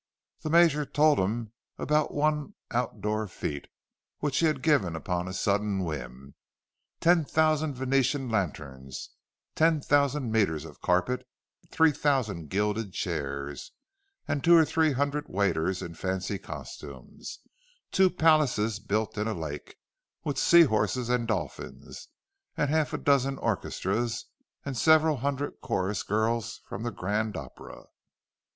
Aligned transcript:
The 0.41 0.49
Major 0.49 0.83
told 0.83 1.19
about 1.77 2.11
one 2.11 2.55
outdoor 2.71 3.27
fête, 3.27 3.67
which 4.17 4.39
he 4.39 4.47
had 4.47 4.63
given 4.63 4.95
upon 4.95 5.27
a 5.27 5.31
sudden 5.31 5.83
whim: 5.83 6.33
ten 6.99 7.23
thousand 7.23 7.75
Venetian 7.75 8.27
lanterns, 8.27 9.11
ten 9.53 9.79
thousand 9.79 10.31
metres 10.31 10.65
of 10.65 10.81
carpet; 10.81 11.27
three 11.69 11.91
thousand 11.91 12.49
gilded 12.49 12.93
chairs, 12.93 13.73
and 14.27 14.43
two 14.43 14.57
or 14.57 14.65
three 14.65 14.93
hundred 14.93 15.27
waiters 15.29 15.83
in 15.83 15.93
fancy 15.93 16.39
costumes; 16.39 17.37
two 17.91 18.09
palaces 18.09 18.79
built 18.79 19.19
in 19.19 19.27
a 19.27 19.35
lake, 19.35 19.75
with 20.23 20.39
sea 20.39 20.63
horses 20.63 21.09
and 21.09 21.27
dolphins, 21.27 22.07
and 22.57 22.71
half 22.71 22.91
a 22.91 22.97
dozen 22.97 23.37
orchestras, 23.37 24.25
and 24.65 24.75
several 24.75 25.17
hundred 25.17 25.61
chorus—girls 25.61 26.61
from 26.67 26.81
the 26.81 26.89
Grand 26.91 27.37
Opera! 27.37 27.83